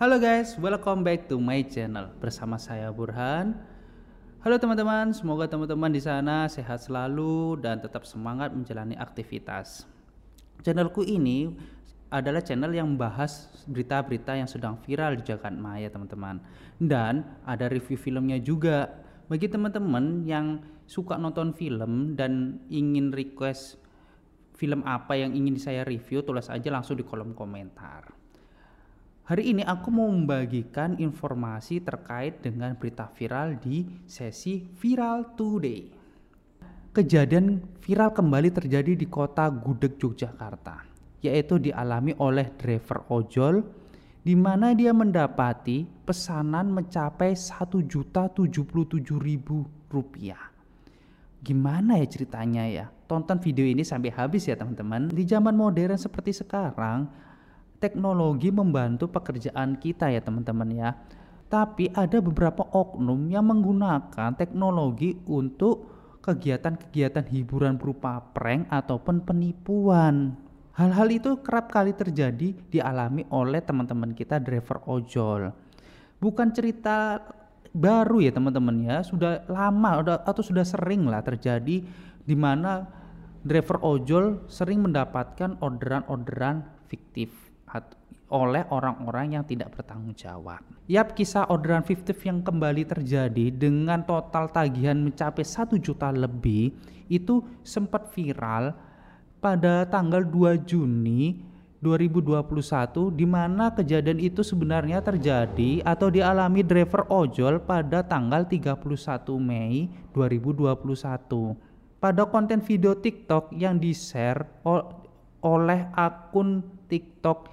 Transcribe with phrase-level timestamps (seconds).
[0.00, 3.52] Halo guys, welcome back to my channel bersama saya Burhan.
[4.40, 9.84] Halo teman-teman, semoga teman-teman di sana sehat selalu dan tetap semangat menjalani aktivitas.
[10.64, 11.52] Channelku ini
[12.08, 16.40] adalah channel yang membahas berita-berita yang sedang viral di jagat maya teman-teman.
[16.80, 19.04] Dan ada review filmnya juga.
[19.28, 23.76] Bagi teman-teman yang suka nonton film dan ingin request
[24.56, 28.19] film apa yang ingin saya review, tulis aja langsung di kolom komentar.
[29.30, 35.86] Hari ini aku mau membagikan informasi terkait dengan berita viral di sesi Viral Today.
[36.90, 40.82] Kejadian viral kembali terjadi di kota Gudeg Yogyakarta,
[41.22, 43.62] yaitu dialami oleh driver ojol
[44.26, 50.34] di mana dia mendapati pesanan mencapai Rp1.077.000.
[51.38, 52.90] Gimana ya ceritanya ya?
[53.06, 55.14] Tonton video ini sampai habis ya teman-teman.
[55.14, 57.29] Di zaman modern seperti sekarang,
[57.80, 60.90] teknologi membantu pekerjaan kita ya teman-teman ya.
[61.50, 65.90] Tapi ada beberapa oknum yang menggunakan teknologi untuk
[66.22, 70.38] kegiatan-kegiatan hiburan berupa prank ataupun penipuan.
[70.78, 75.50] Hal-hal itu kerap kali terjadi dialami oleh teman-teman kita driver ojol.
[76.22, 77.18] Bukan cerita
[77.74, 81.82] baru ya teman-teman ya, sudah lama atau sudah sering lah terjadi
[82.22, 82.86] di mana
[83.42, 87.49] driver ojol sering mendapatkan orderan-orderan fiktif
[88.30, 90.62] oleh orang-orang yang tidak bertanggung jawab.
[90.86, 96.70] Yap, kisah orderan fiktif yang kembali terjadi dengan total tagihan mencapai 1 juta lebih
[97.10, 98.70] itu sempat viral
[99.42, 101.42] pada tanggal 2 Juni
[101.82, 108.84] 2021 di mana kejadian itu sebenarnya terjadi atau dialami driver ojol pada tanggal 31
[109.40, 111.56] Mei 2021.
[112.00, 114.44] Pada konten video TikTok yang di-share
[115.40, 117.46] oleh akun TikTok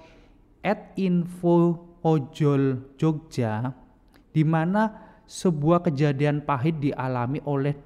[0.66, 3.70] at info ojol Jogja
[4.34, 7.76] di mana sebuah kejadian pahit dialami oleh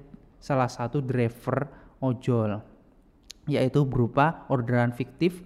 [0.41, 1.69] salah satu driver
[2.01, 2.59] ojol
[3.47, 5.43] yaitu berupa orderan fiktif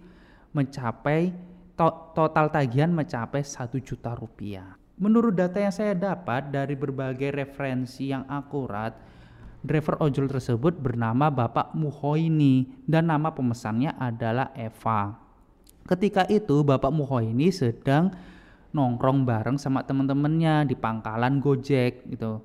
[0.54, 1.34] mencapai
[1.78, 4.78] to total tagihan mencapai satu juta rupiah.
[4.98, 8.98] Menurut data yang saya dapat dari berbagai referensi yang akurat,
[9.62, 15.27] driver ojol tersebut bernama Bapak Muhoini dan nama pemesannya adalah Eva.
[15.88, 18.12] Ketika itu Bapak Muho ini sedang
[18.76, 22.44] nongkrong bareng sama teman-temannya di pangkalan Gojek gitu.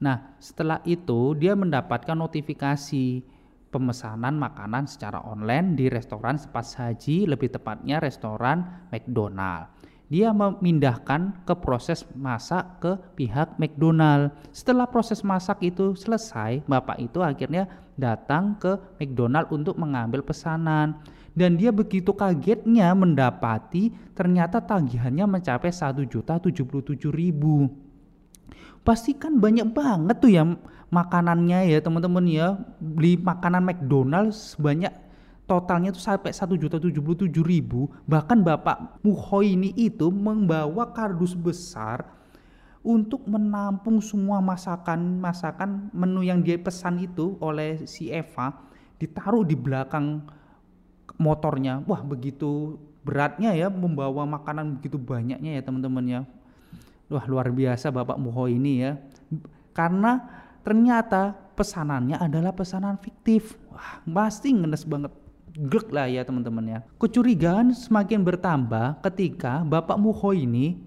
[0.00, 3.20] Nah, setelah itu dia mendapatkan notifikasi
[3.68, 9.79] pemesanan makanan secara online di restoran Sepas Haji, lebih tepatnya restoran McDonald.
[10.10, 14.34] Dia memindahkan ke proses masak ke pihak McDonald.
[14.50, 20.98] Setelah proses masak itu selesai, bapak itu akhirnya datang ke McDonald untuk mengambil pesanan.
[21.30, 27.70] Dan dia begitu kagetnya mendapati ternyata tagihannya mencapai satu juta tujuh puluh tujuh ribu.
[28.82, 30.42] Pasti kan banyak banget tuh ya
[30.90, 32.58] makanannya ya teman-teman ya.
[32.82, 34.90] Beli makanan McDonald sebanyak
[35.50, 37.90] totalnya tuh sampai satu juta tujuh puluh tujuh ribu.
[38.06, 42.06] Bahkan bapak Muho ini itu membawa kardus besar
[42.86, 48.54] untuk menampung semua masakan-masakan menu yang dia pesan itu oleh si Eva
[49.02, 50.22] ditaruh di belakang
[51.18, 51.82] motornya.
[51.82, 56.20] Wah begitu beratnya ya membawa makanan begitu banyaknya ya teman-teman ya.
[57.10, 59.02] Wah luar biasa Bapak Muho ini ya.
[59.74, 60.22] Karena
[60.62, 63.58] ternyata pesanannya adalah pesanan fiktif.
[63.68, 65.12] Wah pasti ngenes banget
[65.60, 70.80] glek lah ya teman-teman ya kecurigaan semakin bertambah ketika Bapak Muho ini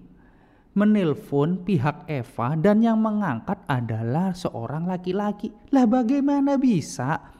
[0.74, 7.34] menelpon pihak Eva dan yang mengangkat adalah seorang laki-laki lah bagaimana bisa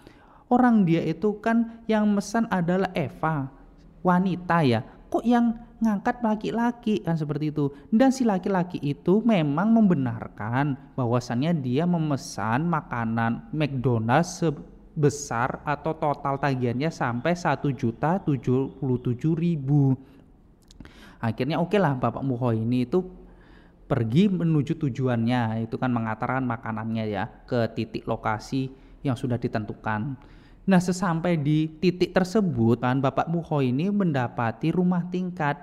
[0.55, 3.49] Orang dia itu kan yang mesan adalah Eva,
[4.05, 4.85] wanita ya.
[5.09, 7.73] Kok yang ngangkat laki-laki kan seperti itu.
[7.89, 14.45] Dan si laki-laki itu memang membenarkan bahwasannya dia memesan makanan McDonald's
[14.95, 19.99] sebesar atau total tagihannya sampai satu juta tujuh puluh tujuh ribu.
[21.19, 23.03] Akhirnya oke okay lah Bapak Muho ini itu
[23.91, 28.71] pergi menuju tujuannya itu kan mengantarkan makanannya ya ke titik lokasi
[29.03, 30.15] yang sudah ditentukan.
[30.65, 35.61] Nah, sesampai di titik tersebut kan Bapak Muho ini mendapati rumah tingkat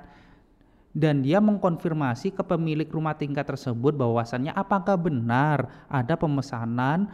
[0.92, 7.07] dan dia mengkonfirmasi ke pemilik rumah tingkat tersebut bahwasannya apakah benar ada pemesanan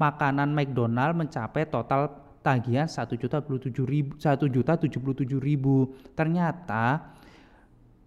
[0.00, 2.10] makanan McDonald mencapai total
[2.42, 7.14] tagihan satu juta tujuh ribu satu juta tujuh puluh tujuh ribu ternyata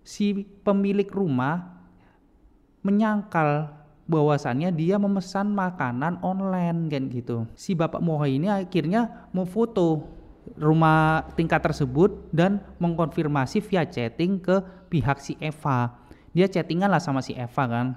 [0.03, 1.81] si pemilik rumah
[2.85, 3.73] menyangkal
[4.05, 7.49] bahwasannya dia memesan makanan online kan gitu.
[7.57, 10.05] Si Bapak Moha ini akhirnya mau foto
[10.61, 14.61] rumah tingkat tersebut dan mengkonfirmasi via chatting ke
[14.93, 15.97] pihak si Eva.
[16.35, 17.95] dia chattingan lah sama si Eva kan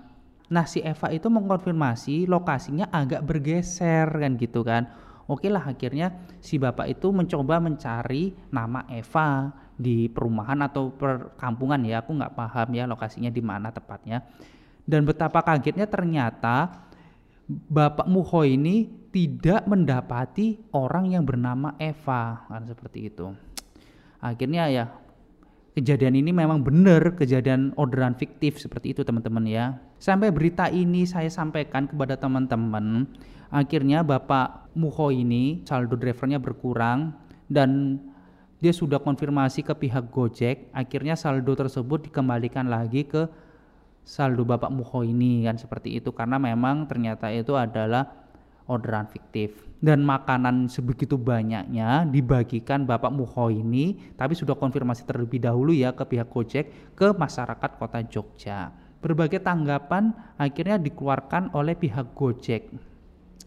[0.48, 4.88] nah si Eva itu mengkonfirmasi lokasinya agak bergeser kan gitu kan.
[5.28, 12.00] Oke lah akhirnya si bapak itu mencoba mencari nama Eva di perumahan atau perkampungan ya.
[12.00, 14.24] Aku nggak paham ya lokasinya di mana tepatnya.
[14.88, 16.88] Dan betapa kagetnya ternyata
[17.48, 23.32] Bapak Muho ini tidak mendapati orang yang bernama Eva kan seperti itu.
[24.20, 24.84] Akhirnya ya
[25.78, 29.78] kejadian ini memang benar kejadian orderan fiktif seperti itu teman-teman ya.
[30.02, 33.06] Sampai berita ini saya sampaikan kepada teman-teman
[33.54, 37.14] akhirnya Bapak Muho ini saldo drivernya berkurang
[37.46, 38.02] dan
[38.58, 43.30] dia sudah konfirmasi ke pihak Gojek akhirnya saldo tersebut dikembalikan lagi ke
[44.02, 46.10] saldo Bapak Muho ini kan seperti itu.
[46.10, 48.26] Karena memang ternyata itu adalah
[48.66, 55.70] orderan fiktif dan makanan sebegitu banyaknya dibagikan Bapak Muho ini tapi sudah konfirmasi terlebih dahulu
[55.70, 58.74] ya ke pihak Gojek ke masyarakat kota Jogja.
[58.98, 62.74] Berbagai tanggapan akhirnya dikeluarkan oleh pihak Gojek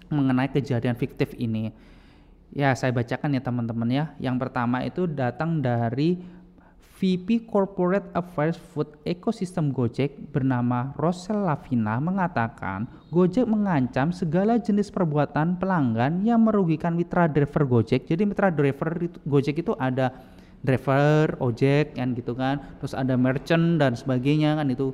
[0.08, 1.76] mengenai kejadian fiktif ini.
[2.52, 4.06] Ya saya bacakan ya teman-teman ya.
[4.20, 6.20] Yang pertama itu datang dari
[7.02, 15.58] VP Corporate Affairs Food Ecosystem Gojek bernama Rosel Lavina mengatakan Gojek mengancam segala jenis perbuatan
[15.58, 18.06] pelanggan yang merugikan mitra driver Gojek.
[18.06, 20.14] Jadi mitra driver Gojek itu ada
[20.62, 24.94] driver, ojek kan gitu kan, terus ada merchant dan sebagainya kan itu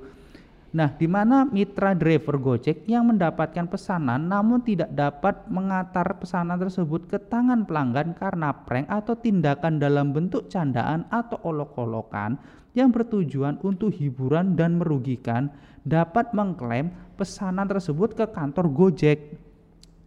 [0.67, 7.07] Nah, di mana mitra driver Gojek yang mendapatkan pesanan namun tidak dapat mengantar pesanan tersebut
[7.07, 12.35] ke tangan pelanggan karena prank atau tindakan dalam bentuk candaan atau olok-olokan
[12.75, 15.55] yang bertujuan untuk hiburan dan merugikan
[15.87, 19.46] dapat mengklaim pesanan tersebut ke kantor Gojek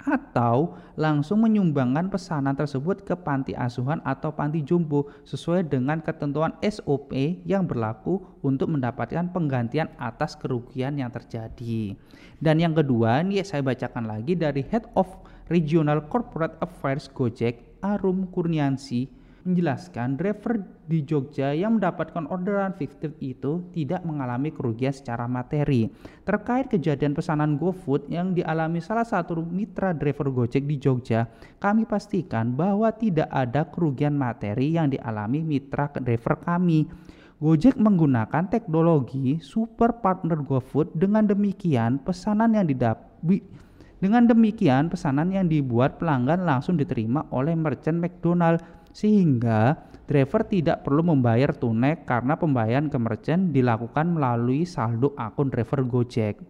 [0.05, 7.13] atau langsung menyumbangkan pesanan tersebut ke panti asuhan atau panti jompo sesuai dengan ketentuan SOP
[7.45, 11.97] yang berlaku untuk mendapatkan penggantian atas kerugian yang terjadi.
[12.41, 15.09] Dan yang kedua, ini saya bacakan lagi dari Head of
[15.53, 23.65] Regional Corporate Affairs Gojek, Arum Kurniansi menjelaskan driver di Jogja yang mendapatkan orderan fiktif itu
[23.73, 25.89] tidak mengalami kerugian secara materi.
[26.27, 31.31] Terkait kejadian pesanan GoFood yang dialami salah satu mitra driver Gojek di Jogja,
[31.63, 36.91] kami pastikan bahwa tidak ada kerugian materi yang dialami mitra driver kami.
[37.41, 43.09] Gojek menggunakan teknologi super partner GoFood dengan demikian pesanan yang didapat
[44.01, 51.07] dengan demikian pesanan yang dibuat pelanggan langsung diterima oleh merchant McDonald sehingga driver tidak perlu
[51.07, 56.43] membayar tunai karena pembayaran ke merchant dilakukan melalui saldo akun driver Gojek.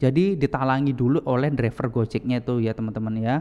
[0.00, 3.36] Jadi ditalangi dulu oleh driver Gojeknya itu ya teman-teman ya.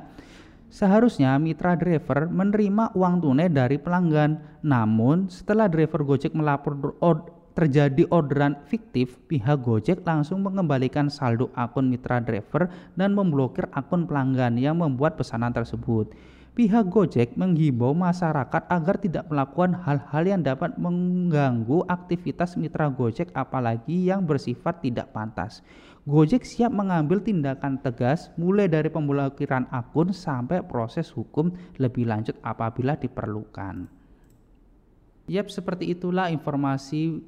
[0.74, 4.62] Seharusnya mitra driver menerima uang tunai dari pelanggan.
[4.66, 11.88] Namun setelah driver Gojek melapor od terjadi orderan fiktif, pihak Gojek langsung mengembalikan saldo akun
[11.88, 12.68] mitra driver
[12.98, 16.10] dan memblokir akun pelanggan yang membuat pesanan tersebut
[16.54, 24.06] pihak Gojek menghimbau masyarakat agar tidak melakukan hal-hal yang dapat mengganggu aktivitas mitra Gojek apalagi
[24.06, 25.66] yang bersifat tidak pantas.
[26.06, 31.50] Gojek siap mengambil tindakan tegas mulai dari pemblokiran akun sampai proses hukum
[31.82, 33.90] lebih lanjut apabila diperlukan.
[35.32, 37.24] Yap, seperti itulah informasi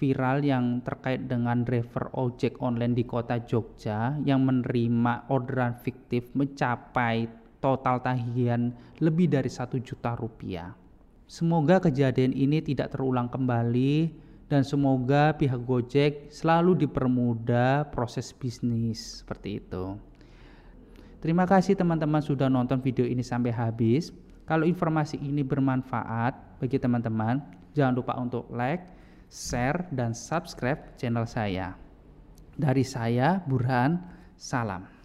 [0.00, 7.45] viral yang terkait dengan driver ojek online di kota Jogja yang menerima orderan fiktif mencapai
[7.58, 10.74] total tagihan lebih dari satu juta rupiah.
[11.26, 14.14] Semoga kejadian ini tidak terulang kembali
[14.46, 19.98] dan semoga pihak Gojek selalu dipermudah proses bisnis seperti itu.
[21.18, 24.14] Terima kasih teman-teman sudah nonton video ini sampai habis.
[24.46, 27.42] Kalau informasi ini bermanfaat bagi teman-teman,
[27.74, 28.86] jangan lupa untuk like,
[29.26, 31.74] share, dan subscribe channel saya.
[32.54, 33.98] Dari saya, Burhan,
[34.38, 34.95] salam.